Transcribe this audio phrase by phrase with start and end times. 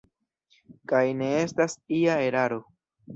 [0.91, 2.59] Kaj ne estas ia eraro.